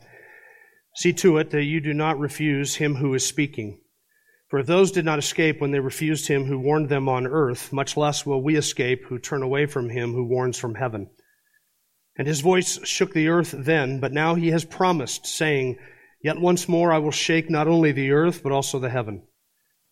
[0.97, 3.81] See to it that you do not refuse him who is speaking.
[4.49, 7.73] For if those did not escape when they refused him who warned them on earth,
[7.73, 11.11] much less will we escape who turn away from him who warns from heaven.
[12.17, 15.79] And his voice shook the earth then, but now he has promised, saying,
[16.23, 19.25] Yet once more I will shake not only the earth, but also the heaven.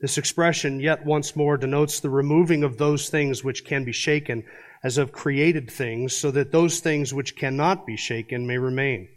[0.00, 4.44] This expression, yet once more, denotes the removing of those things which can be shaken
[4.84, 9.08] as of created things, so that those things which cannot be shaken may remain.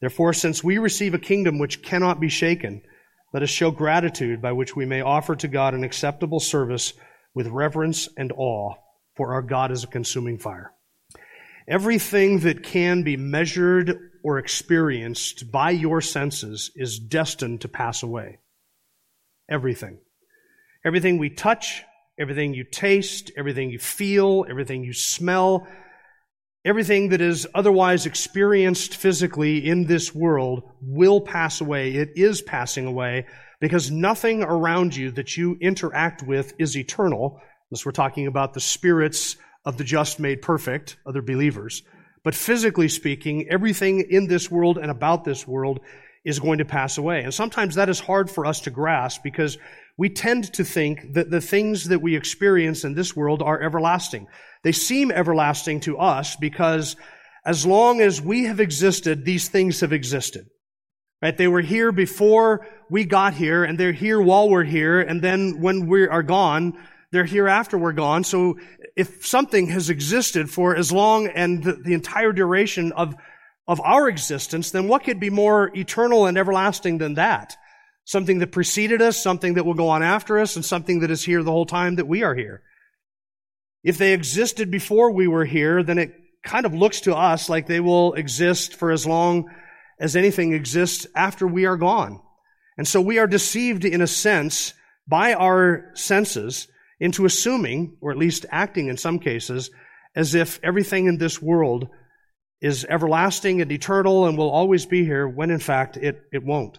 [0.00, 2.80] Therefore, since we receive a kingdom which cannot be shaken,
[3.34, 6.94] let us show gratitude by which we may offer to God an acceptable service
[7.34, 8.74] with reverence and awe,
[9.16, 10.72] for our God is a consuming fire.
[11.68, 18.38] Everything that can be measured or experienced by your senses is destined to pass away.
[19.48, 19.98] Everything.
[20.84, 21.84] Everything we touch,
[22.20, 25.66] everything you taste, everything you feel, everything you smell,
[26.64, 31.92] everything that is otherwise experienced physically in this world will pass away.
[31.92, 33.26] It is passing away
[33.60, 38.60] because nothing around you that you interact with is eternal, unless we're talking about the
[38.60, 41.82] spirits of the just made perfect, other believers.
[42.22, 45.80] But physically speaking, everything in this world and about this world
[46.22, 47.22] is going to pass away.
[47.22, 49.56] And sometimes that is hard for us to grasp because
[49.96, 54.26] we tend to think that the things that we experience in this world are everlasting.
[54.62, 56.96] They seem everlasting to us because
[57.44, 60.46] as long as we have existed, these things have existed.
[61.22, 61.36] Right?
[61.36, 65.00] They were here before we got here and they're here while we're here.
[65.00, 66.78] And then when we are gone,
[67.12, 68.24] they're here after we're gone.
[68.24, 68.58] So
[68.96, 73.14] if something has existed for as long and the, the entire duration of
[73.68, 77.56] of our existence, then what could be more eternal and everlasting than that?
[78.04, 81.24] Something that preceded us, something that will go on after us, and something that is
[81.24, 82.62] here the whole time that we are here.
[83.82, 87.66] If they existed before we were here, then it kind of looks to us like
[87.66, 89.50] they will exist for as long
[89.98, 92.20] as anything exists after we are gone.
[92.76, 94.72] And so we are deceived in a sense
[95.06, 96.68] by our senses
[96.98, 99.70] into assuming, or at least acting in some cases,
[100.14, 101.88] as if everything in this world
[102.60, 106.78] is everlasting and eternal and will always be here, when in fact it, it won't.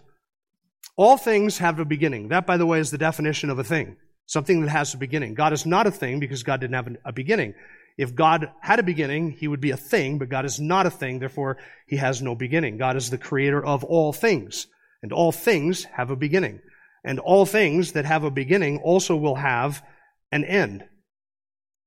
[0.96, 2.28] All things have a beginning.
[2.28, 3.96] That, by the way, is the definition of a thing.
[4.26, 5.34] Something that has a beginning.
[5.34, 7.54] God is not a thing because God didn't have a beginning.
[7.98, 10.90] If God had a beginning, he would be a thing, but God is not a
[10.90, 12.78] thing, therefore he has no beginning.
[12.78, 14.66] God is the creator of all things,
[15.02, 16.60] and all things have a beginning.
[17.04, 19.82] And all things that have a beginning also will have
[20.30, 20.84] an end.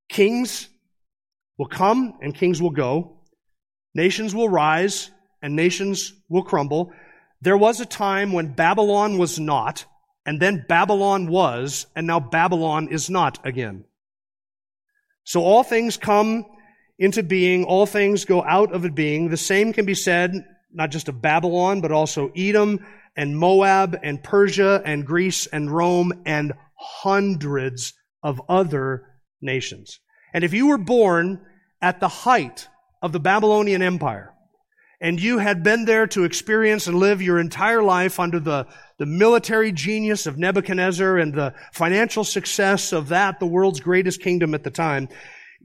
[0.10, 0.70] Kings
[1.58, 3.22] will come and kings will go.
[3.96, 5.10] Nations will rise
[5.42, 6.92] and nations will crumble.
[7.46, 9.86] There was a time when Babylon was not,
[10.26, 13.84] and then Babylon was, and now Babylon is not again.
[15.26, 16.46] So all things come
[16.98, 19.30] into being, all things go out of being.
[19.30, 22.84] The same can be said not just of Babylon, but also Edom
[23.16, 29.06] and Moab and Persia and Greece and Rome and hundreds of other
[29.40, 30.00] nations.
[30.34, 31.46] And if you were born
[31.80, 32.68] at the height
[33.04, 34.35] of the Babylonian Empire,
[35.02, 38.68] and you had been there to experience and live your entire life under the,
[38.98, 44.54] the military genius of Nebuchadnezzar and the financial success of that, the world's greatest kingdom
[44.54, 45.10] at the time,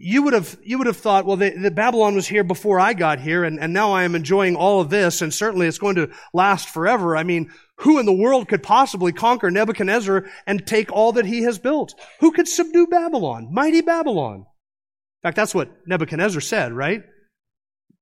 [0.02, 2.94] you would have, you would have thought, well, the, the Babylon was here before I
[2.94, 5.96] got here, and, and now I am enjoying all of this, and certainly it's going
[5.96, 7.18] to last forever.
[7.18, 11.42] I mean, who in the world could possibly conquer Nebuchadnezzar and take all that he
[11.42, 11.94] has built?
[12.20, 13.48] Who could subdue Babylon?
[13.52, 14.38] Mighty Babylon.
[14.38, 17.02] In fact, that's what Nebuchadnezzar said, right?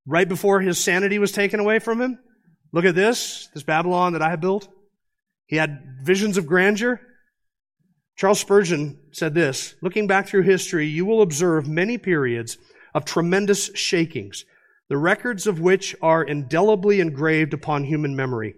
[0.09, 2.19] Right before his sanity was taken away from him.
[2.73, 4.69] Look at this, this Babylon that I have built.
[5.47, 7.01] He had visions of grandeur.
[8.17, 12.59] Charles Spurgeon said this Looking back through history, you will observe many periods
[12.95, 14.45] of tremendous shakings,
[14.89, 18.55] the records of which are indelibly engraved upon human memory.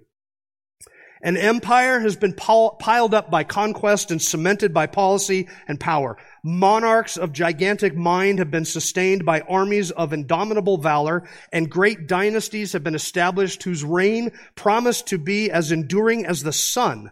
[1.22, 6.16] An empire has been piled up by conquest and cemented by policy and power.
[6.42, 12.72] Monarchs of gigantic mind have been sustained by armies of indomitable valor, and great dynasties
[12.72, 17.10] have been established whose reign promised to be as enduring as the sun.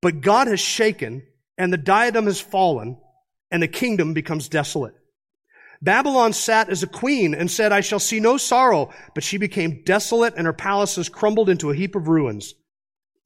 [0.00, 1.22] But God has shaken,
[1.58, 2.96] and the diadem has fallen,
[3.50, 4.94] and the kingdom becomes desolate.
[5.82, 9.82] Babylon sat as a queen and said, I shall see no sorrow, but she became
[9.84, 12.54] desolate and her palaces crumbled into a heap of ruins.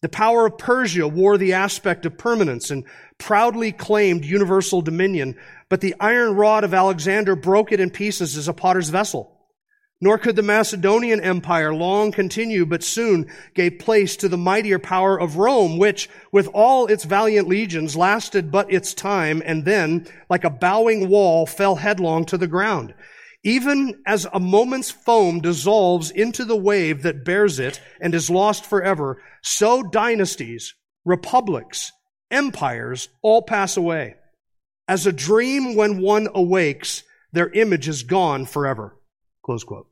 [0.00, 2.84] The power of Persia wore the aspect of permanence and
[3.18, 5.34] proudly claimed universal dominion,
[5.68, 9.34] but the iron rod of Alexander broke it in pieces as a potter's vessel.
[10.00, 15.20] Nor could the Macedonian Empire long continue, but soon gave place to the mightier power
[15.20, 20.44] of Rome, which, with all its valiant legions, lasted but its time, and then, like
[20.44, 22.94] a bowing wall, fell headlong to the ground.
[23.44, 28.66] Even as a moment's foam dissolves into the wave that bears it and is lost
[28.66, 30.74] forever, so dynasties,
[31.04, 31.92] republics,
[32.30, 34.16] empires all pass away.
[34.88, 38.96] As a dream when one awakes, their image is gone forever.
[39.44, 39.86] Close quote.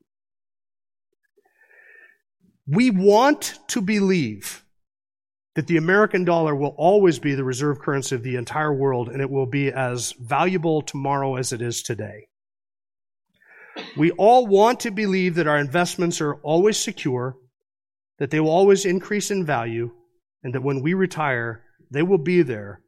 [2.67, 4.65] We want to believe
[5.55, 9.21] that the American dollar will always be the reserve currency of the entire world and
[9.21, 12.27] it will be as valuable tomorrow as it is today.
[13.97, 17.37] We all want to believe that our investments are always secure,
[18.19, 19.91] that they will always increase in value,
[20.43, 22.81] and that when we retire, they will be there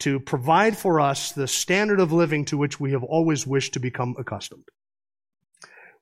[0.00, 3.80] to provide for us the standard of living to which we have always wished to
[3.80, 4.64] become accustomed.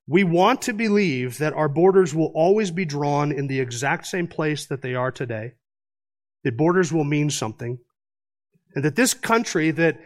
[0.06, 4.26] We want to believe that our borders will always be drawn in the exact same
[4.26, 5.52] place that they are today,
[6.42, 7.78] that borders will mean something,
[8.74, 9.98] and that this country that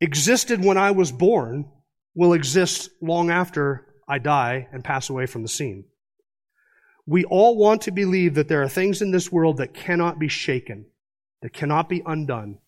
[0.00, 1.70] existed when I was born
[2.14, 5.84] will exist long after I die and pass away from the scene.
[7.06, 10.28] We all want to believe that there are things in this world that cannot be
[10.28, 10.86] shaken,
[11.42, 12.58] that cannot be undone,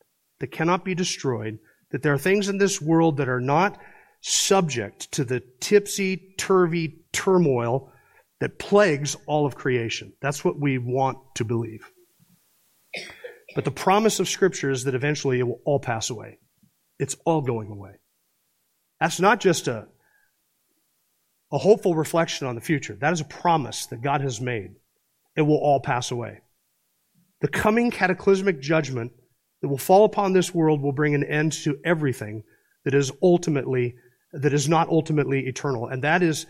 [0.41, 1.59] that cannot be destroyed,
[1.91, 3.79] that there are things in this world that are not
[4.21, 7.93] subject to the tipsy turvy turmoil
[8.41, 10.13] that plagues all of creation.
[10.21, 11.89] That's what we want to believe.
[13.55, 16.39] But the promise of Scripture is that eventually it will all pass away.
[16.99, 17.93] It's all going away.
[19.03, 19.89] That's not just a,
[21.51, 22.95] a hopeful reflection on the future.
[22.95, 24.77] That is a promise that God has made.
[25.35, 26.43] It will all pass away.
[27.41, 29.11] The coming cataclysmic judgment
[29.61, 32.45] that will fall upon this world will bring an end to everything
[32.85, 33.97] that is ultimately
[34.35, 35.89] that is not ultimately eternal.
[35.89, 36.47] And that is,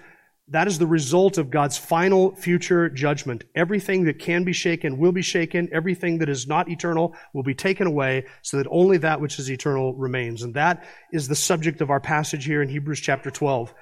[0.49, 3.45] that is the result of God's final future judgment.
[3.55, 5.69] Everything that can be shaken will be shaken.
[5.73, 9.51] Everything that is not eternal will be taken away so that only that which is
[9.51, 10.43] eternal remains.
[10.43, 13.73] And that is the subject of our passage here in Hebrews chapter 12.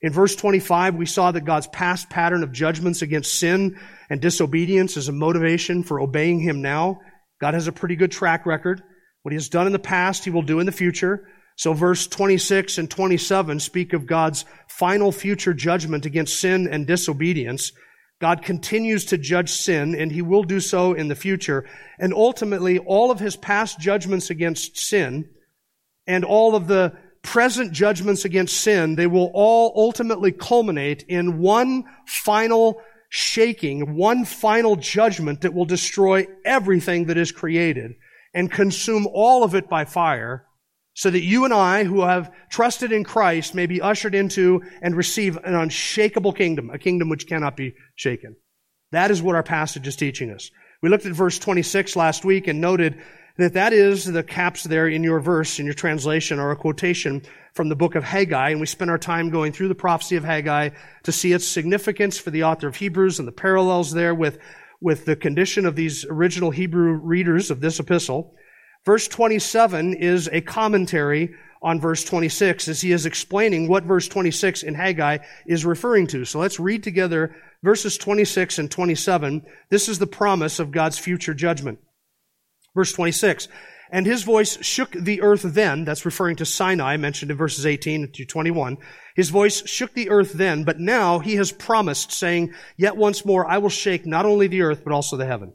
[0.00, 3.78] In verse 25, we saw that God's past pattern of judgments against sin
[4.08, 7.00] and disobedience is a motivation for obeying Him now.
[7.40, 8.82] God has a pretty good track record.
[9.22, 11.28] What He has done in the past, He will do in the future.
[11.58, 17.72] So verse 26 and 27 speak of God's final future judgment against sin and disobedience.
[18.20, 21.68] God continues to judge sin and he will do so in the future.
[21.98, 25.28] And ultimately, all of his past judgments against sin
[26.06, 31.82] and all of the present judgments against sin, they will all ultimately culminate in one
[32.06, 37.96] final shaking, one final judgment that will destroy everything that is created
[38.32, 40.44] and consume all of it by fire
[40.98, 44.96] so that you and I, who have trusted in Christ, may be ushered into and
[44.96, 48.34] receive an unshakable kingdom, a kingdom which cannot be shaken.
[48.90, 50.50] That is what our passage is teaching us.
[50.82, 53.00] We looked at verse 26 last week and noted
[53.36, 57.22] that that is the caps there in your verse, in your translation, are a quotation
[57.54, 60.24] from the book of Haggai, and we spent our time going through the prophecy of
[60.24, 60.70] Haggai
[61.04, 64.40] to see its significance for the author of Hebrews and the parallels there with,
[64.80, 68.34] with the condition of these original Hebrew readers of this epistle.
[68.84, 74.62] Verse 27 is a commentary on verse 26 as he is explaining what verse 26
[74.62, 76.24] in Haggai is referring to.
[76.24, 79.42] So let's read together verses 26 and 27.
[79.70, 81.80] This is the promise of God's future judgment.
[82.74, 83.48] Verse 26.
[83.90, 88.12] And his voice shook the earth then, that's referring to Sinai, mentioned in verses 18
[88.12, 88.76] to 21.
[89.16, 93.50] His voice shook the earth then, but now he has promised, saying, Yet once more
[93.50, 95.54] I will shake not only the earth, but also the heaven.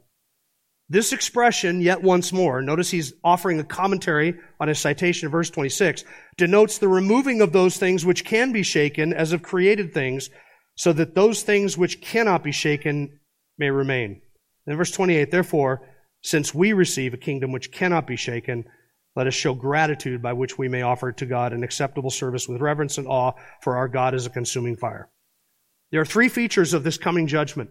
[0.94, 5.50] This expression, yet once more, notice he's offering a commentary on his citation of verse
[5.50, 6.04] 26,
[6.36, 10.30] denotes the removing of those things which can be shaken as of created things,
[10.76, 13.18] so that those things which cannot be shaken
[13.58, 14.22] may remain.
[14.68, 15.82] In verse 28, therefore,
[16.22, 18.62] since we receive a kingdom which cannot be shaken,
[19.16, 22.62] let us show gratitude by which we may offer to God an acceptable service with
[22.62, 23.32] reverence and awe,
[23.62, 25.10] for our God is a consuming fire.
[25.90, 27.70] There are three features of this coming judgment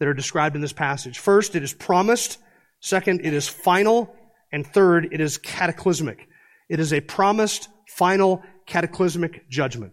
[0.00, 1.18] that are described in this passage.
[1.18, 2.36] First, it is promised
[2.80, 4.14] Second, it is final.
[4.52, 6.28] And third, it is cataclysmic.
[6.68, 9.92] It is a promised final cataclysmic judgment.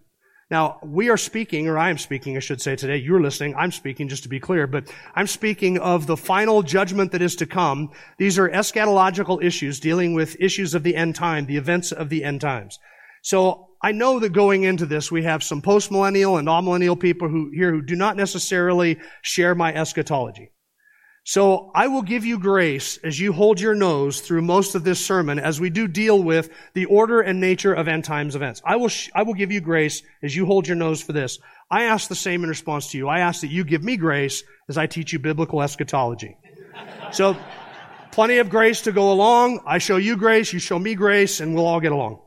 [0.51, 3.72] Now, we are speaking, or I am speaking, I should say today, you're listening, I'm
[3.72, 7.48] speaking just to be clear, but I'm speaking of the final judgment that is to
[7.48, 7.89] come.
[8.20, 12.24] These are eschatological issues dealing with issues of the end time, the events of the
[12.24, 12.77] end times.
[13.24, 17.50] So I know that going into this, we have some postmillennial and amillennial people who
[17.51, 20.51] here who do not necessarily share my eschatology.
[21.27, 25.03] So I will give you grace as you hold your nose through most of this
[25.03, 28.62] sermon as we do deal with the order and nature of end times events.
[28.63, 31.39] I will, sh- I will give you grace as you hold your nose for this.
[31.72, 33.08] I ask the same in response to you.
[33.08, 36.38] I ask that you give me grace as I teach you biblical eschatology.
[37.12, 37.38] So
[38.12, 39.62] plenty of grace to go along.
[39.65, 42.20] I show you grace, you show me grace, and we'll all get along.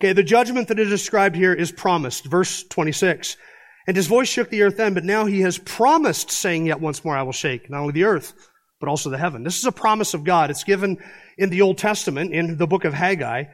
[0.00, 2.24] Okay, the judgment that is described here is promised.
[2.24, 3.36] Verse 26.
[3.86, 7.04] And his voice shook the earth then, but now he has promised, saying, Yet once
[7.04, 8.32] more I will shake not only the earth,
[8.80, 9.42] but also the heaven.
[9.42, 10.50] This is a promise of God.
[10.50, 10.98] It's given
[11.38, 13.44] in the Old Testament, in the book of Haggai.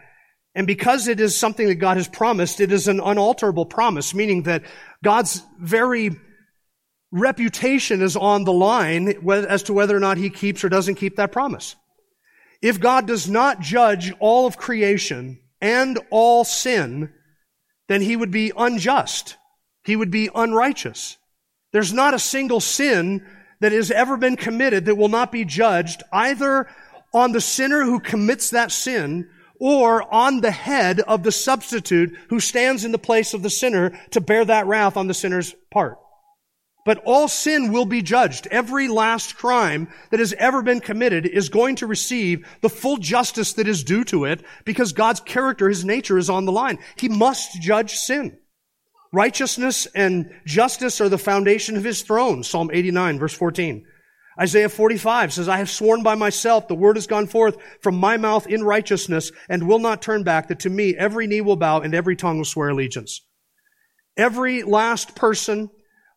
[0.54, 4.42] And because it is something that God has promised, it is an unalterable promise, meaning
[4.44, 4.64] that
[5.04, 6.10] God's very
[7.10, 11.16] reputation is on the line as to whether or not he keeps or doesn't keep
[11.16, 11.76] that promise.
[12.60, 17.12] If God does not judge all of creation and all sin,
[17.88, 19.36] then he would be unjust.
[19.88, 21.16] He would be unrighteous.
[21.72, 23.26] There's not a single sin
[23.60, 26.68] that has ever been committed that will not be judged either
[27.14, 32.38] on the sinner who commits that sin or on the head of the substitute who
[32.38, 35.96] stands in the place of the sinner to bear that wrath on the sinner's part.
[36.84, 38.46] But all sin will be judged.
[38.50, 43.54] Every last crime that has ever been committed is going to receive the full justice
[43.54, 46.78] that is due to it because God's character, His nature is on the line.
[46.98, 48.36] He must judge sin.
[49.12, 52.42] Righteousness and justice are the foundation of his throne.
[52.42, 53.86] Psalm 89 verse 14.
[54.40, 58.16] Isaiah 45 says, I have sworn by myself, the word has gone forth from my
[58.16, 61.80] mouth in righteousness and will not turn back, that to me every knee will bow
[61.80, 63.22] and every tongue will swear allegiance.
[64.16, 65.70] Every last person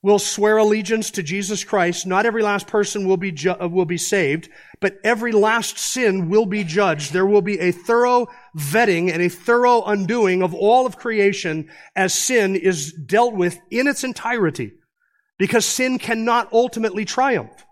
[0.03, 2.07] will swear allegiance to Jesus Christ.
[2.07, 6.29] Not every last person will be, ju- uh, will be saved, but every last sin
[6.29, 7.13] will be judged.
[7.13, 8.27] There will be a thorough
[8.57, 13.87] vetting and a thorough undoing of all of creation as sin is dealt with in
[13.87, 14.73] its entirety.
[15.37, 17.65] Because sin cannot ultimately triumph.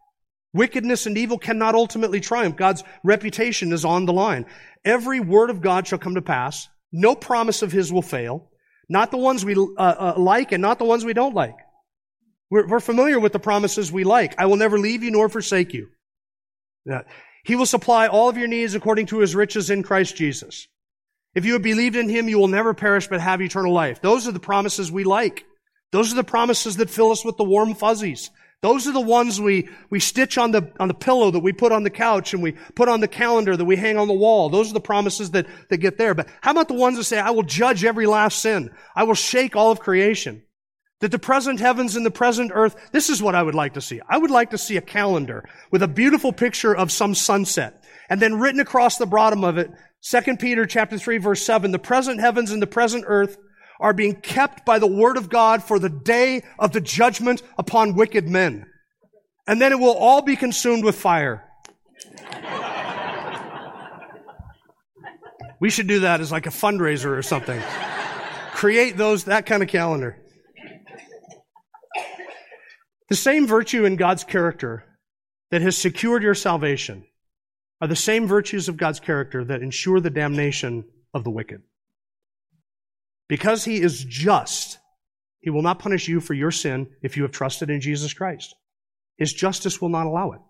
[0.53, 2.55] Wickedness and evil cannot ultimately triumph.
[2.55, 4.45] God's reputation is on the line.
[4.83, 6.67] Every word of God shall come to pass.
[6.91, 8.49] No promise of His will fail.
[8.87, 11.55] Not the ones we uh, uh, like and not the ones we don't like.
[12.49, 14.39] We're, we're, familiar with the promises we like.
[14.39, 15.89] I will never leave you nor forsake you.
[16.85, 17.01] Yeah.
[17.43, 20.67] He will supply all of your needs according to his riches in Christ Jesus.
[21.35, 24.01] If you have believed in him, you will never perish but have eternal life.
[24.01, 25.45] Those are the promises we like.
[25.91, 28.31] Those are the promises that fill us with the warm fuzzies.
[28.61, 31.71] Those are the ones we, we stitch on the, on the pillow that we put
[31.71, 34.49] on the couch and we put on the calendar that we hang on the wall.
[34.49, 36.13] Those are the promises that, that get there.
[36.13, 38.71] But how about the ones that say, I will judge every last sin.
[38.95, 40.43] I will shake all of creation.
[40.99, 43.81] That the present heavens and the present earth, this is what I would like to
[43.81, 44.01] see.
[44.09, 47.83] I would like to see a calendar with a beautiful picture of some sunset.
[48.09, 51.79] And then written across the bottom of it, 2 Peter chapter 3 verse 7, the
[51.79, 53.37] present heavens and the present earth
[53.79, 57.95] are being kept by the word of God for the day of the judgment upon
[57.95, 58.65] wicked men.
[59.47, 61.45] And then it will all be consumed with fire.
[65.59, 67.61] we should do that as like a fundraiser or something.
[68.53, 70.17] Create those, that kind of calendar.
[73.09, 74.85] The same virtue in God's character
[75.49, 77.05] that has secured your salvation
[77.81, 81.63] are the same virtues of God's character that ensure the damnation of the wicked.
[83.27, 84.77] Because he is just,
[85.39, 88.53] he will not punish you for your sin if you have trusted in Jesus Christ.
[89.17, 90.41] His justice will not allow it.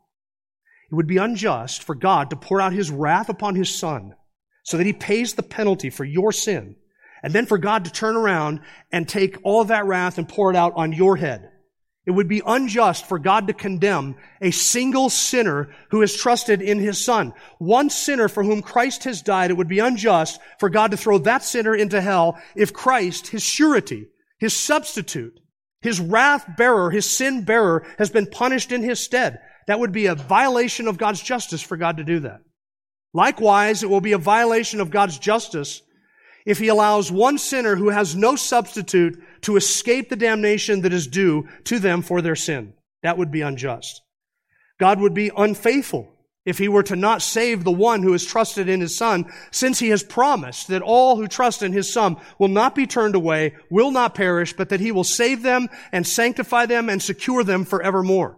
[0.92, 4.16] It would be unjust for God to pour out his wrath upon his son
[4.64, 6.76] so that he pays the penalty for your sin,
[7.24, 8.60] and then for God to turn around
[8.92, 11.50] and take all that wrath and pour it out on your head.
[12.10, 16.80] It would be unjust for God to condemn a single sinner who has trusted in
[16.80, 17.34] his son.
[17.60, 21.20] One sinner for whom Christ has died, it would be unjust for God to throw
[21.20, 24.08] that sinner into hell if Christ, his surety,
[24.40, 25.40] his substitute,
[25.82, 29.38] his wrath bearer, his sin bearer, has been punished in his stead.
[29.68, 32.40] That would be a violation of God's justice for God to do that.
[33.14, 35.84] Likewise, it will be a violation of God's justice
[36.44, 41.08] if he allows one sinner who has no substitute to escape the damnation that is
[41.08, 42.74] due to them for their sin.
[43.04, 44.02] That would be unjust.
[44.80, 46.12] God would be unfaithful
[46.46, 49.78] if he were to not save the one who has trusted in his son, since
[49.78, 53.54] he has promised that all who trust in his son will not be turned away,
[53.70, 57.66] will not perish, but that he will save them and sanctify them and secure them
[57.66, 58.38] forevermore.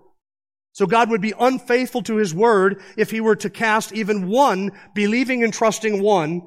[0.74, 4.72] So God would be unfaithful to his word if he were to cast even one
[4.94, 6.42] believing and trusting one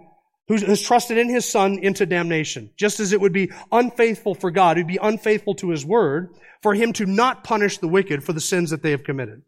[0.48, 2.70] who has trusted in his son into damnation.
[2.76, 6.34] Just as it would be unfaithful for God, it would be unfaithful to his word
[6.62, 9.42] for him to not punish the wicked for the sins that they have committed.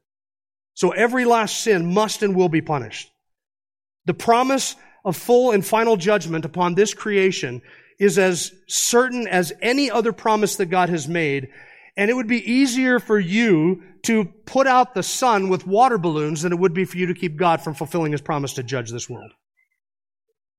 [0.74, 3.10] So every last sin must and will be punished.
[4.06, 7.62] The promise of full and final judgment upon this creation
[7.98, 11.48] is as certain as any other promise that God has made.
[11.96, 16.42] And it would be easier for you to put out the sun with water balloons
[16.42, 18.90] than it would be for you to keep God from fulfilling his promise to judge
[18.90, 19.32] this world.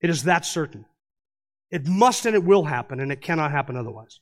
[0.01, 0.85] It is that certain.
[1.71, 4.19] It must and it will happen, and it cannot happen otherwise.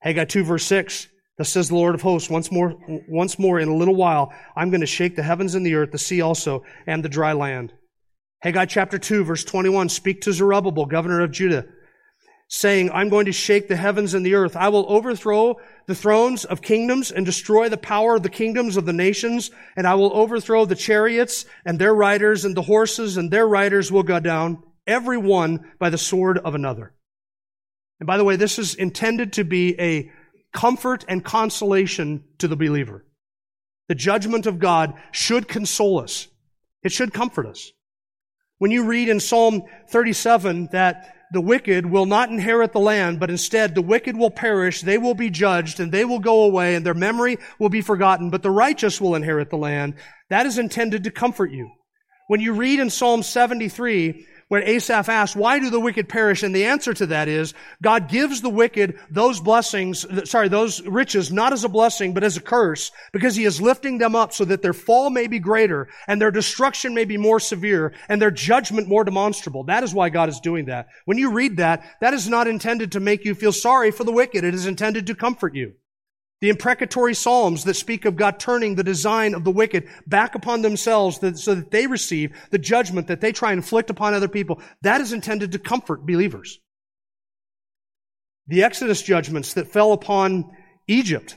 [0.00, 1.08] Haggai 2 verse 6,
[1.38, 2.74] that says the Lord of hosts, once more,
[3.08, 5.90] once more in a little while, I'm going to shake the heavens and the earth,
[5.90, 7.72] the sea also, and the dry land.
[8.42, 11.66] Haggai chapter 2 verse 21, speak to Zerubbabel, governor of Judah,
[12.50, 14.56] saying, I'm going to shake the heavens and the earth.
[14.56, 18.84] I will overthrow the thrones of kingdoms and destroy the power of the kingdoms of
[18.86, 23.30] the nations, and I will overthrow the chariots and their riders, and the horses and
[23.30, 26.92] their riders will go down, every one by the sword of another.
[28.00, 30.10] And by the way, this is intended to be a
[30.52, 33.06] comfort and consolation to the believer.
[33.86, 36.26] The judgment of God should console us.
[36.82, 37.70] It should comfort us.
[38.58, 43.30] When you read in Psalm 37 that the wicked will not inherit the land, but
[43.30, 46.84] instead the wicked will perish, they will be judged, and they will go away, and
[46.84, 49.94] their memory will be forgotten, but the righteous will inherit the land,
[50.28, 51.70] that is intended to comfort you.
[52.28, 56.42] When you read in Psalm 73 when Asaph asked, why do the wicked perish?
[56.42, 61.30] And the answer to that is, God gives the wicked those blessings, sorry, those riches,
[61.30, 64.44] not as a blessing, but as a curse, because he is lifting them up so
[64.44, 68.32] that their fall may be greater, and their destruction may be more severe, and their
[68.32, 69.62] judgment more demonstrable.
[69.62, 70.88] That is why God is doing that.
[71.04, 74.10] When you read that, that is not intended to make you feel sorry for the
[74.10, 74.42] wicked.
[74.42, 75.74] It is intended to comfort you.
[76.40, 80.62] The imprecatory psalms that speak of God turning the design of the wicked back upon
[80.62, 84.60] themselves so that they receive the judgment that they try and inflict upon other people,
[84.82, 86.58] that is intended to comfort believers.
[88.46, 90.56] The Exodus judgments that fell upon
[90.88, 91.36] Egypt,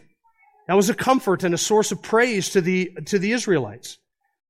[0.68, 3.98] that was a comfort and a source of praise to the, to the Israelites.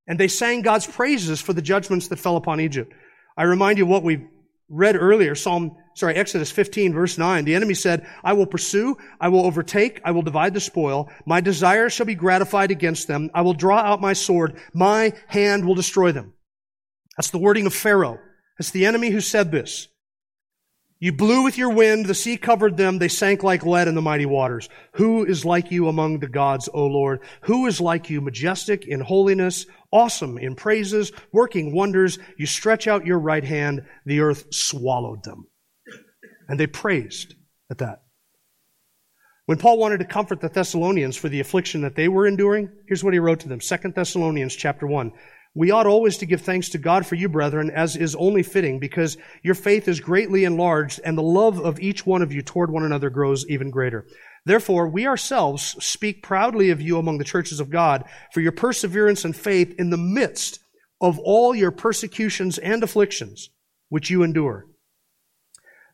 [0.05, 2.93] And they sang God's praises for the judgments that fell upon Egypt.
[3.35, 4.27] I remind you what we
[4.69, 9.29] read earlier, Psalm sorry, Exodus 15 verse 9, the enemy said, I will pursue, I
[9.29, 13.41] will overtake, I will divide the spoil, my desire shall be gratified against them, I
[13.41, 16.33] will draw out my sword, my hand will destroy them.
[17.17, 18.19] That's the wording of Pharaoh.
[18.57, 19.87] That's the enemy who said this.
[21.03, 24.01] You blew with your wind, the sea covered them, they sank like lead in the
[24.01, 24.69] mighty waters.
[24.93, 27.19] Who is like you among the gods, O Lord?
[27.41, 32.19] Who is like you, majestic in holiness, awesome in praises, working wonders?
[32.37, 35.45] You stretch out your right hand, the earth swallowed them.
[36.47, 37.35] And they praised
[37.69, 38.03] at that.
[39.45, 43.03] When Paul wanted to comfort the Thessalonians for the affliction that they were enduring, here's
[43.03, 43.59] what he wrote to them.
[43.59, 45.11] 2 Thessalonians chapter 1.
[45.55, 48.79] We ought always to give thanks to God for you, brethren, as is only fitting,
[48.79, 52.71] because your faith is greatly enlarged, and the love of each one of you toward
[52.71, 54.07] one another grows even greater.
[54.45, 59.25] Therefore, we ourselves speak proudly of you among the churches of God for your perseverance
[59.25, 60.59] and faith in the midst
[61.01, 63.49] of all your persecutions and afflictions,
[63.89, 64.67] which you endure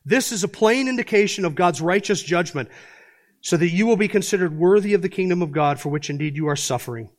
[0.04, 2.68] this is a plain indication of God's righteous judgment,
[3.40, 6.36] so that you will be considered worthy of the kingdom of God, for which indeed
[6.36, 7.10] you are suffering.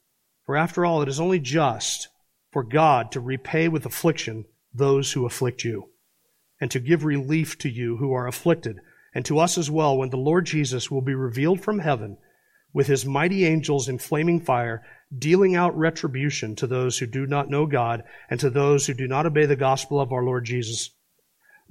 [0.45, 2.07] For after all, it is only just
[2.51, 5.89] for God to repay with affliction those who afflict you,
[6.59, 8.79] and to give relief to you who are afflicted,
[9.13, 12.17] and to us as well when the Lord Jesus will be revealed from heaven
[12.73, 14.83] with his mighty angels in flaming fire,
[15.15, 19.07] dealing out retribution to those who do not know God and to those who do
[19.07, 20.91] not obey the gospel of our Lord Jesus.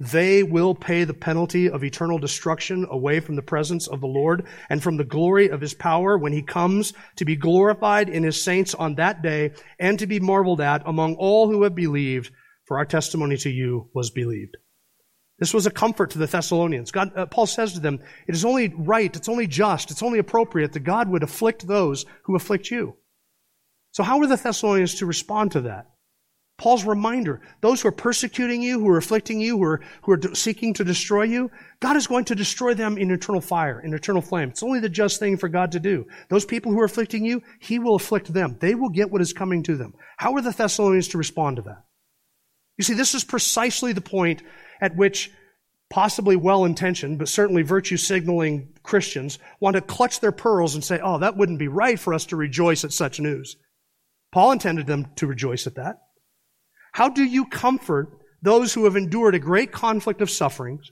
[0.01, 4.47] They will pay the penalty of eternal destruction away from the presence of the Lord
[4.67, 8.43] and from the glory of his power when he comes to be glorified in his
[8.43, 12.31] saints on that day and to be marveled at among all who have believed,
[12.65, 14.57] for our testimony to you was believed.
[15.37, 16.89] This was a comfort to the Thessalonians.
[16.89, 20.17] God, uh, Paul says to them, it is only right, it's only just, it's only
[20.17, 22.95] appropriate that God would afflict those who afflict you.
[23.91, 25.91] So how were the Thessalonians to respond to that?
[26.61, 30.35] Paul's reminder, those who are persecuting you, who are afflicting you, who are, who are
[30.35, 34.21] seeking to destroy you, God is going to destroy them in eternal fire, in eternal
[34.21, 34.49] flame.
[34.49, 36.05] It's only the just thing for God to do.
[36.29, 38.57] Those people who are afflicting you, He will afflict them.
[38.59, 39.95] They will get what is coming to them.
[40.17, 41.83] How are the Thessalonians to respond to that?
[42.77, 44.43] You see, this is precisely the point
[44.79, 45.31] at which
[45.89, 50.99] possibly well intentioned, but certainly virtue signaling Christians want to clutch their pearls and say,
[51.03, 53.55] oh, that wouldn't be right for us to rejoice at such news.
[54.31, 55.97] Paul intended them to rejoice at that.
[56.91, 58.09] How do you comfort
[58.41, 60.91] those who have endured a great conflict of sufferings,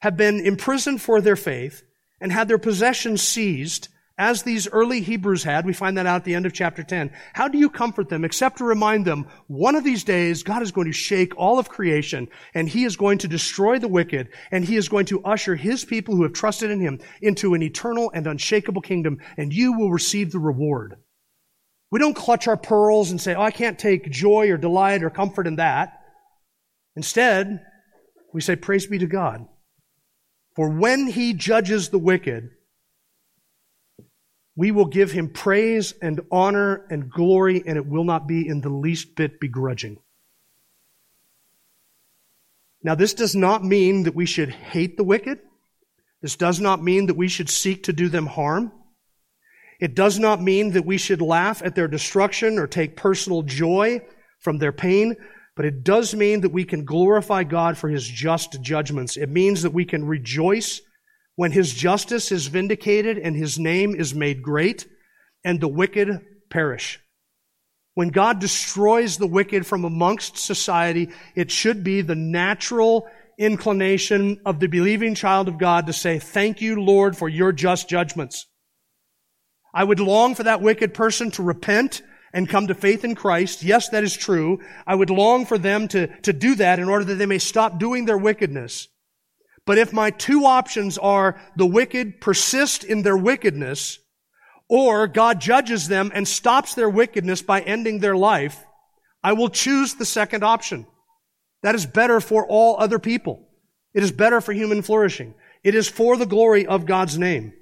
[0.00, 1.82] have been imprisoned for their faith,
[2.20, 5.64] and had their possessions seized, as these early Hebrews had?
[5.64, 7.12] We find that out at the end of chapter 10.
[7.32, 10.70] How do you comfort them except to remind them one of these days God is
[10.70, 14.64] going to shake all of creation and he is going to destroy the wicked and
[14.64, 18.10] he is going to usher his people who have trusted in him into an eternal
[18.14, 20.96] and unshakable kingdom and you will receive the reward.
[21.92, 25.10] We don't clutch our pearls and say, oh, I can't take joy or delight or
[25.10, 26.00] comfort in that.
[26.96, 27.60] Instead,
[28.32, 29.46] We say, Praise be to God.
[30.56, 32.48] For when he judges the wicked,
[34.56, 38.62] we will give him praise and honor and glory, and it will not be in
[38.62, 39.98] the least bit begrudging.
[42.82, 45.40] Now, this does not mean that we should hate the wicked.
[46.22, 48.72] This does not mean that we should seek to do them harm.
[49.82, 54.00] It does not mean that we should laugh at their destruction or take personal joy
[54.38, 55.16] from their pain,
[55.56, 59.16] but it does mean that we can glorify God for his just judgments.
[59.16, 60.80] It means that we can rejoice
[61.34, 64.86] when his justice is vindicated and his name is made great
[65.42, 67.00] and the wicked perish.
[67.94, 74.60] When God destroys the wicked from amongst society, it should be the natural inclination of
[74.60, 78.46] the believing child of God to say, thank you, Lord, for your just judgments.
[79.74, 83.62] I would long for that wicked person to repent and come to faith in Christ.
[83.62, 84.60] Yes, that is true.
[84.86, 87.78] I would long for them to, to do that in order that they may stop
[87.78, 88.88] doing their wickedness.
[89.64, 93.98] But if my two options are the wicked persist in their wickedness,
[94.68, 98.58] or God judges them and stops their wickedness by ending their life,
[99.22, 100.86] I will choose the second option.
[101.62, 103.48] That is better for all other people.
[103.94, 105.34] It is better for human flourishing.
[105.62, 107.52] It is for the glory of God's name.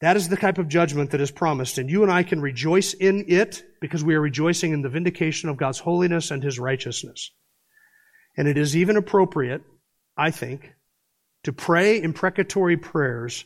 [0.00, 2.94] That is the type of judgment that is promised, and you and I can rejoice
[2.94, 7.32] in it because we are rejoicing in the vindication of God's holiness and His righteousness.
[8.36, 9.62] And it is even appropriate,
[10.16, 10.72] I think,
[11.44, 13.44] to pray imprecatory prayers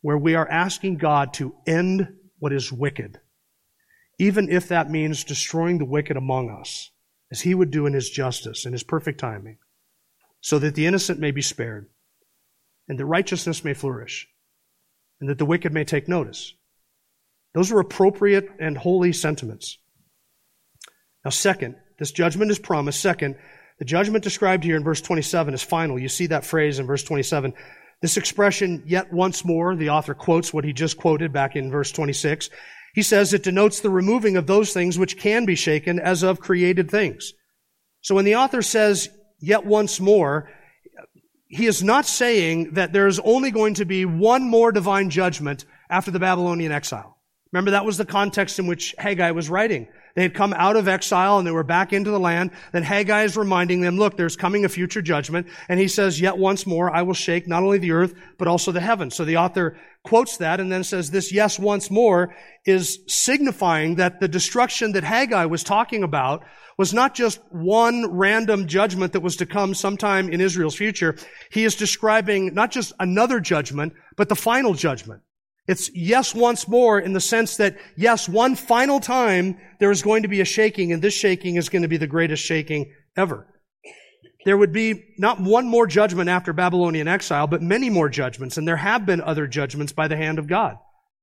[0.00, 2.06] where we are asking God to end
[2.38, 3.18] what is wicked,
[4.20, 6.92] even if that means destroying the wicked among us,
[7.32, 9.58] as He would do in His justice and His perfect timing,
[10.40, 11.88] so that the innocent may be spared
[12.88, 14.28] and the righteousness may flourish
[15.20, 16.54] and that the wicked may take notice.
[17.54, 19.78] Those are appropriate and holy sentiments.
[21.24, 23.00] Now, second, this judgment is promised.
[23.00, 23.36] Second,
[23.78, 25.98] the judgment described here in verse 27 is final.
[25.98, 27.54] You see that phrase in verse 27.
[28.02, 31.92] This expression, yet once more, the author quotes what he just quoted back in verse
[31.92, 32.50] 26.
[32.94, 36.40] He says it denotes the removing of those things which can be shaken as of
[36.40, 37.32] created things.
[38.02, 39.08] So when the author says,
[39.40, 40.48] yet once more,
[41.56, 46.10] he is not saying that there's only going to be one more divine judgment after
[46.10, 47.16] the Babylonian exile.
[47.50, 49.88] Remember, that was the context in which Haggai was writing.
[50.16, 52.50] They had come out of exile and they were back into the land.
[52.72, 55.46] Then Haggai is reminding them, look, there's coming a future judgment.
[55.68, 58.72] And he says, yet once more, I will shake not only the earth, but also
[58.72, 59.14] the heavens.
[59.14, 64.18] So the author quotes that and then says this yes once more is signifying that
[64.20, 66.44] the destruction that Haggai was talking about
[66.78, 71.16] was not just one random judgment that was to come sometime in Israel's future.
[71.50, 75.22] He is describing not just another judgment, but the final judgment.
[75.66, 80.22] It's yes once more in the sense that yes, one final time there is going
[80.22, 83.46] to be a shaking and this shaking is going to be the greatest shaking ever.
[84.44, 88.56] There would be not one more judgment after Babylonian exile, but many more judgments.
[88.56, 90.76] And there have been other judgments by the hand of God.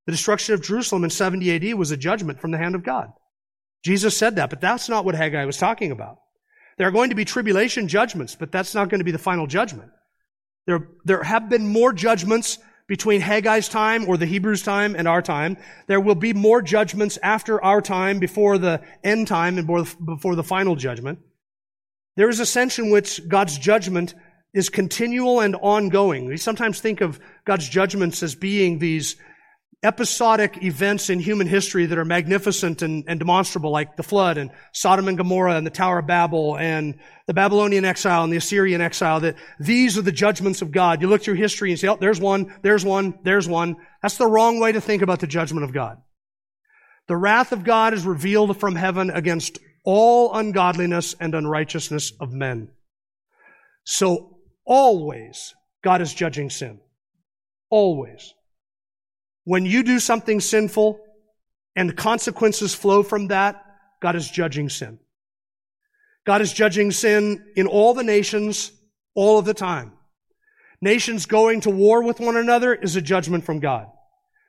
[0.06, 3.08] The destruction of Jerusalem in 70 AD was a judgment from the hand of God.
[3.86, 6.18] Jesus said that, but that's not what Haggai was talking about.
[6.78, 9.48] There are going to be tribulation judgments, but that's not going to be the final
[9.48, 9.92] judgment.
[10.66, 15.22] There, there have been more judgments between Haggai's time or the Hebrews' time and our
[15.22, 15.58] time.
[15.88, 19.68] There will be more judgments after our time, before the end time and
[20.06, 21.20] before the final judgment.
[22.16, 24.14] There is a sense in which God's judgment
[24.54, 26.28] is continual and ongoing.
[26.28, 29.16] We sometimes think of God's judgments as being these
[29.84, 34.50] episodic events in human history that are magnificent and, and, demonstrable, like the flood and
[34.72, 38.82] Sodom and Gomorrah and the Tower of Babel and the Babylonian exile and the Assyrian
[38.82, 41.02] exile, that these are the judgments of God.
[41.02, 43.76] You look through history and say, oh, there's one, there's one, there's one.
[44.02, 46.02] That's the wrong way to think about the judgment of God.
[47.08, 52.70] The wrath of God is revealed from heaven against all ungodliness and unrighteousness of men.
[53.84, 56.80] So always God is judging sin.
[57.70, 58.34] Always.
[59.46, 61.00] When you do something sinful
[61.76, 63.64] and consequences flow from that,
[64.02, 65.00] God is judging sin.
[66.26, 68.72] God is judging sin in all the nations
[69.16, 69.94] all of the time.
[70.82, 73.88] Nations going to war with one another is a judgment from God.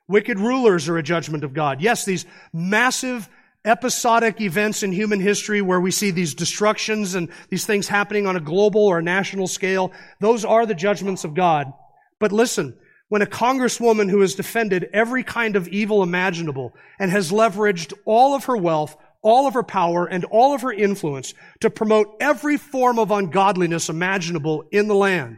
[0.07, 1.81] Wicked rulers are a judgment of God.
[1.81, 3.27] Yes, these massive
[3.65, 8.35] episodic events in human history where we see these destructions and these things happening on
[8.35, 11.73] a global or a national scale, those are the judgments of God.
[12.19, 12.77] But listen,
[13.09, 18.35] when a congresswoman who has defended every kind of evil imaginable and has leveraged all
[18.35, 22.57] of her wealth, all of her power, and all of her influence to promote every
[22.57, 25.37] form of ungodliness imaginable in the land.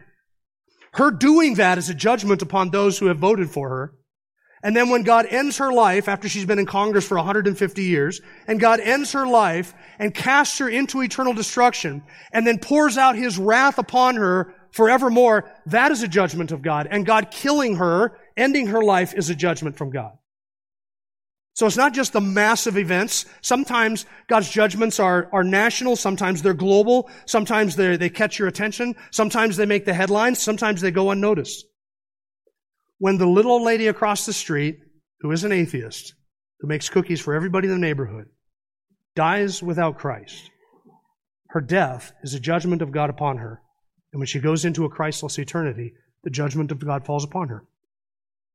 [0.94, 3.94] Her doing that is a judgment upon those who have voted for her.
[4.64, 8.20] And then when God ends her life, after she's been in Congress for 150 years,
[8.48, 12.04] and God ends her life and casts her into eternal destruction,
[12.34, 16.88] and then pours out his wrath upon her forevermore, that is a judgment of God.
[16.90, 20.14] And God killing her, ending her life, is a judgment from God.
[21.58, 23.26] So it's not just the massive events.
[23.42, 25.96] Sometimes God's judgments are, are national.
[25.96, 27.10] Sometimes they're global.
[27.26, 28.96] Sometimes they they catch your attention.
[29.10, 30.40] Sometimes they make the headlines.
[30.40, 31.66] Sometimes they go unnoticed.
[33.00, 34.78] When the little old lady across the street,
[35.22, 36.14] who is an atheist,
[36.60, 38.28] who makes cookies for everybody in the neighborhood,
[39.16, 40.52] dies without Christ,
[41.50, 43.64] her death is a judgment of God upon her.
[44.18, 47.64] And when she goes into a Christless eternity, the judgment of God falls upon her.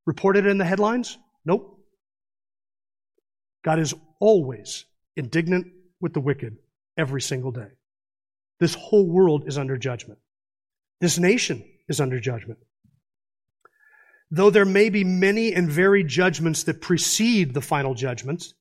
[0.06, 1.18] Reported in the headlines?
[1.44, 1.78] Nope.
[3.64, 5.68] God is always indignant
[6.00, 6.56] with the wicked
[6.98, 7.68] every single day.
[8.58, 10.18] This whole world is under judgment.
[11.00, 12.58] This nation is under judgment.
[14.32, 18.52] Though there may be many and varied judgments that precede the final judgments,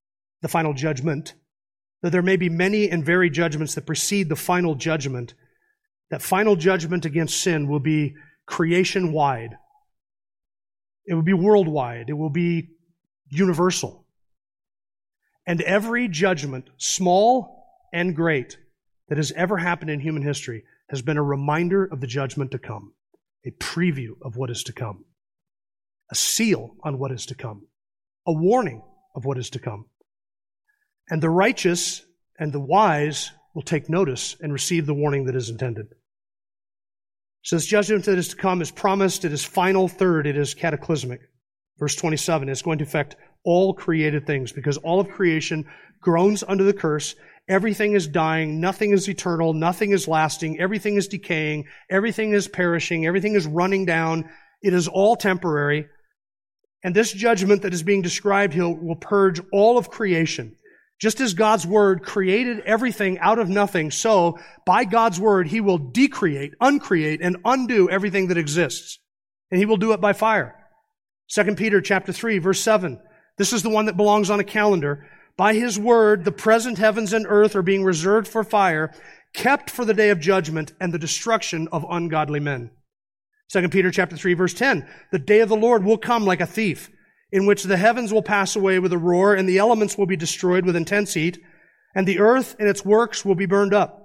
[0.44, 1.34] the final judgment,
[2.04, 5.34] though there may be many and varied judgments that precede the final judgment,
[6.12, 9.56] that final judgment against sin will be creation wide.
[11.08, 12.10] It will be worldwide.
[12.10, 12.69] It will be
[13.30, 14.06] universal.
[15.47, 18.58] And every judgment, small and great,
[19.08, 22.60] that has ever happened in human history has been a reminder of the judgment to
[22.60, 22.93] come,
[23.45, 25.06] a preview of what is to come,
[26.12, 27.67] a seal on what is to come,
[28.28, 28.84] a warning
[29.15, 29.86] of what is to come.
[31.10, 32.06] And the righteous
[32.38, 35.88] and the wise will take notice and receive the warning that is intended.
[37.44, 40.54] So this judgment that is to come is promised, it is final, third, it is
[40.54, 41.22] cataclysmic.
[41.80, 45.66] Verse 27 is going to affect all created things because all of creation
[46.00, 47.16] groans under the curse.
[47.50, 48.62] Everything is dying.
[48.62, 49.54] Nothing is eternal.
[49.54, 50.60] Nothing is lasting.
[50.60, 51.66] Everything is decaying.
[51.90, 53.08] Everything is perishing.
[53.08, 54.30] Everything is running down.
[54.62, 55.88] It is all temporary.
[56.84, 60.56] And this judgment that is being described here will purge all of creation.
[61.02, 64.38] Just as God's word created everything out of nothing, so
[64.68, 69.00] by God's word, he will decreate, uncreate, and undo everything that exists.
[69.50, 70.56] And he will do it by fire.
[71.30, 73.02] 2 Peter chapter 3 verse 7.
[73.38, 75.10] This is the one that belongs on a calendar.
[75.38, 78.94] By his word, the present heavens and earth are being reserved for fire,
[79.34, 82.70] kept for the day of judgment and the destruction of ungodly men.
[83.52, 84.88] 2 Peter chapter 3 verse 10.
[85.12, 86.92] The day of the Lord will come like a thief,
[87.32, 90.15] in which the heavens will pass away with a roar and the elements will be
[90.15, 91.39] destroyed with intense heat,
[91.96, 93.98] and the earth and its works will be burned up.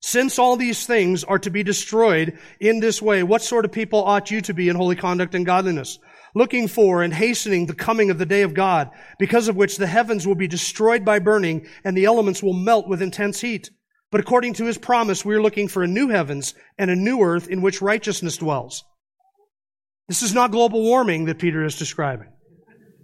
[0.00, 4.04] Since all these things are to be destroyed in this way, what sort of people
[4.04, 5.98] ought you to be in holy conduct and godliness?
[6.34, 9.86] looking for and hastening the coming of the day of God, because of which the
[9.86, 13.70] heavens will be destroyed by burning and the elements will melt with intense heat.
[14.10, 17.22] But according to his promise, we are looking for a new heavens and a new
[17.22, 18.84] earth in which righteousness dwells.
[20.08, 22.28] This is not global warming that Peter is describing.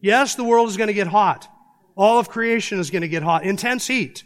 [0.03, 1.49] Yes, the world is going to get hot.
[1.97, 3.45] All of creation is going to get hot.
[3.45, 4.25] Intense heat.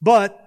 [0.00, 0.40] But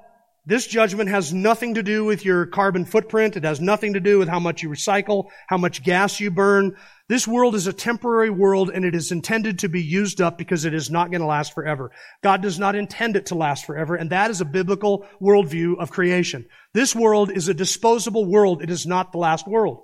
[0.46, 3.36] this judgment has nothing to do with your carbon footprint.
[3.36, 6.78] It has nothing to do with how much you recycle, how much gas you burn.
[7.10, 10.64] This world is a temporary world and it is intended to be used up because
[10.64, 11.92] it is not going to last forever.
[12.24, 15.92] God does not intend it to last forever and that is a biblical worldview of
[15.92, 16.46] creation.
[16.74, 18.62] This world is a disposable world.
[18.62, 19.84] It is not the last world.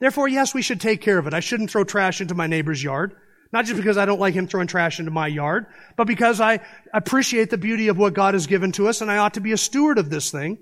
[0.00, 1.34] Therefore, yes, we should take care of it.
[1.34, 3.14] I shouldn't throw trash into my neighbor's yard.
[3.52, 6.60] Not just because I don't like him throwing trash into my yard, but because I
[6.92, 9.52] appreciate the beauty of what God has given to us and I ought to be
[9.52, 10.58] a steward of this thing.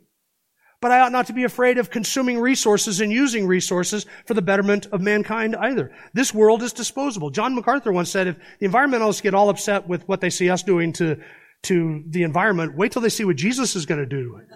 [0.81, 4.43] But I ought not to be afraid of consuming resources and using resources for the
[4.43, 5.91] betterment of mankind either.
[6.13, 7.31] This world is disposable.
[7.31, 10.63] John MacArthur once said if the environmentalists get all upset with what they see us
[10.63, 11.17] doing to,
[11.65, 14.47] to the environment, wait till they see what Jesus is going to do to it.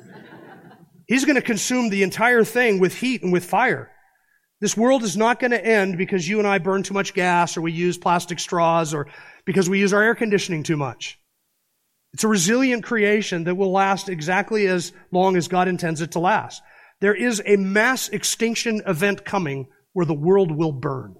[1.09, 3.91] He's going to consume the entire thing with heat and with fire.
[4.61, 7.57] This world is not going to end because you and I burn too much gas
[7.57, 9.07] or we use plastic straws or
[9.47, 11.19] because we use our air conditioning too much.
[12.13, 16.19] It's a resilient creation that will last exactly as long as God intends it to
[16.19, 16.63] last.
[17.01, 21.17] There is a mass extinction event coming where the world will burn.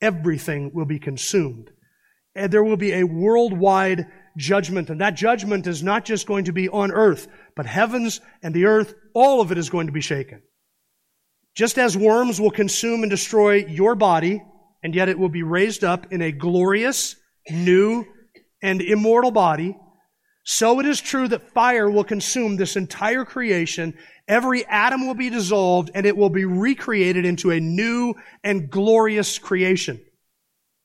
[0.00, 1.70] Everything will be consumed.
[2.36, 4.90] And there will be a worldwide judgment.
[4.90, 8.66] And that judgment is not just going to be on earth, but heavens and the
[8.66, 10.42] earth, all of it is going to be shaken.
[11.54, 14.42] Just as worms will consume and destroy your body,
[14.82, 17.16] and yet it will be raised up in a glorious,
[17.50, 18.04] new,
[18.62, 19.76] and immortal body,
[20.44, 23.94] so it is true that fire will consume this entire creation.
[24.28, 29.38] Every atom will be dissolved and it will be recreated into a new and glorious
[29.38, 30.00] creation.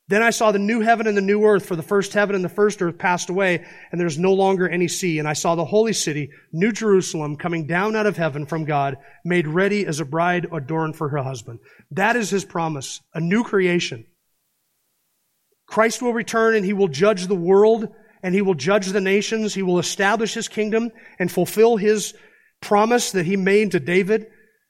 [0.09, 2.43] Then I saw the new heaven and the new earth, for the first heaven and
[2.43, 5.19] the first earth passed away, and there's no longer any sea.
[5.19, 8.97] And I saw the holy city, New Jerusalem, coming down out of heaven from God,
[9.23, 11.59] made ready as a bride adorned for her husband.
[11.91, 14.07] That is his promise, a new creation.
[15.67, 17.87] Christ will return and he will judge the world
[18.23, 19.53] and he will judge the nations.
[19.53, 22.15] He will establish his kingdom and fulfill his
[22.61, 24.25] promise that he made to David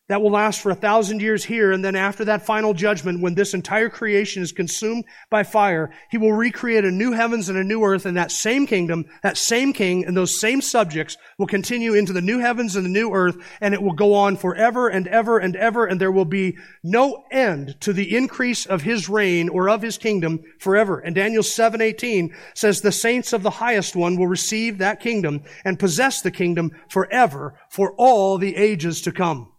[0.09, 1.71] that will last for a thousand years here.
[1.71, 6.17] And then after that final judgment, when this entire creation is consumed by fire, he
[6.17, 9.71] will recreate a new heavens and a new earth and that same kingdom, that same
[9.71, 13.37] king and those same subjects will continue into the new heavens and the new earth
[13.61, 17.23] and it will go on forever and ever and ever and there will be no
[17.29, 20.99] end to the increase of his reign or of his kingdom forever.
[20.99, 25.77] And Daniel 7:18 says the saints of the highest one will receive that kingdom and
[25.77, 29.51] possess the kingdom forever for all the ages to come.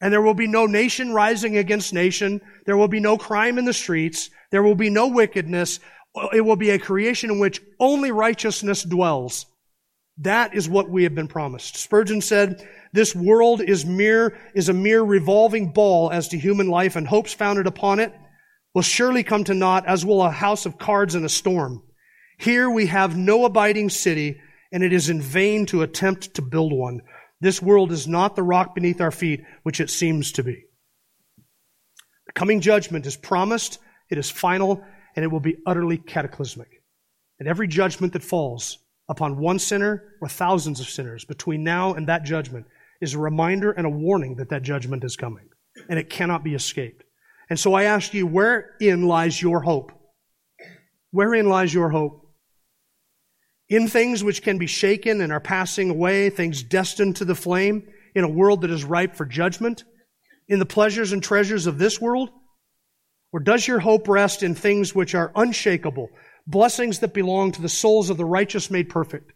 [0.00, 2.40] And there will be no nation rising against nation.
[2.66, 4.30] There will be no crime in the streets.
[4.50, 5.80] There will be no wickedness.
[6.32, 9.46] It will be a creation in which only righteousness dwells.
[10.18, 11.76] That is what we have been promised.
[11.76, 16.96] Spurgeon said, this world is mere, is a mere revolving ball as to human life
[16.96, 18.12] and hopes founded upon it
[18.74, 21.82] will surely come to naught as will a house of cards in a storm.
[22.38, 26.72] Here we have no abiding city and it is in vain to attempt to build
[26.72, 27.00] one.
[27.40, 30.64] This world is not the rock beneath our feet, which it seems to be.
[32.26, 33.78] The coming judgment is promised,
[34.10, 36.82] it is final, and it will be utterly cataclysmic.
[37.38, 42.08] And every judgment that falls upon one sinner or thousands of sinners between now and
[42.08, 42.66] that judgment
[43.00, 45.48] is a reminder and a warning that that judgment is coming,
[45.88, 47.04] and it cannot be escaped.
[47.48, 49.92] And so I ask you, wherein lies your hope?
[51.12, 52.27] Wherein lies your hope?
[53.68, 57.86] In things which can be shaken and are passing away, things destined to the flame,
[58.14, 59.84] in a world that is ripe for judgment,
[60.48, 62.30] in the pleasures and treasures of this world?
[63.32, 66.08] Or does your hope rest in things which are unshakable,
[66.46, 69.32] blessings that belong to the souls of the righteous made perfect?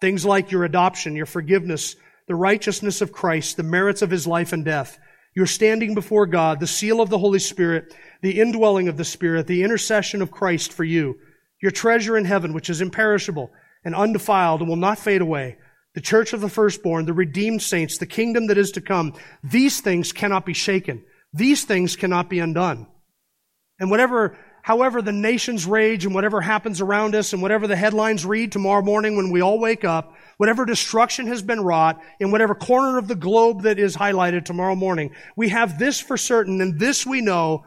[0.00, 1.96] Things like your adoption, your forgiveness,
[2.28, 4.98] the righteousness of Christ, the merits of his life and death,
[5.34, 9.46] your standing before God, the seal of the Holy Spirit, the indwelling of the Spirit,
[9.46, 11.18] the intercession of Christ for you,
[11.60, 13.50] your treasure in heaven, which is imperishable
[13.84, 15.56] and undefiled and will not fade away,
[15.94, 19.80] the church of the firstborn, the redeemed saints, the kingdom that is to come, these
[19.80, 21.02] things cannot be shaken.
[21.32, 22.86] These things cannot be undone.
[23.78, 28.24] And whatever, however the nations rage and whatever happens around us and whatever the headlines
[28.24, 32.54] read tomorrow morning when we all wake up, whatever destruction has been wrought in whatever
[32.54, 36.78] corner of the globe that is highlighted tomorrow morning, we have this for certain and
[36.78, 37.64] this we know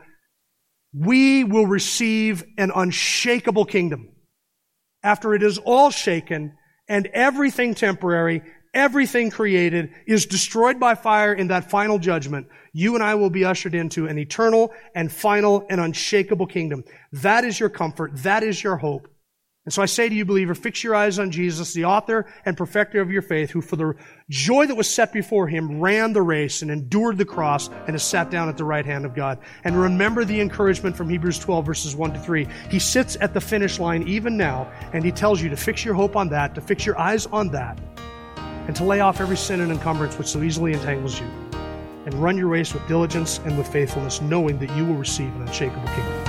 [0.93, 4.09] we will receive an unshakable kingdom.
[5.03, 6.53] After it is all shaken
[6.87, 8.41] and everything temporary,
[8.73, 13.45] everything created is destroyed by fire in that final judgment, you and I will be
[13.45, 16.83] ushered into an eternal and final and unshakable kingdom.
[17.11, 18.11] That is your comfort.
[18.17, 19.07] That is your hope.
[19.69, 22.57] And so I say to you, believer, fix your eyes on Jesus, the author and
[22.57, 23.93] perfecter of your faith, who for the
[24.27, 28.01] joy that was set before him ran the race and endured the cross and has
[28.01, 29.37] sat down at the right hand of God.
[29.65, 32.47] And remember the encouragement from Hebrews 12 verses 1 to 3.
[32.71, 35.93] He sits at the finish line even now, and he tells you to fix your
[35.93, 37.79] hope on that, to fix your eyes on that,
[38.65, 41.27] and to lay off every sin and encumbrance which so easily entangles you,
[42.07, 45.43] and run your race with diligence and with faithfulness, knowing that you will receive an
[45.43, 46.28] unshakable kingdom.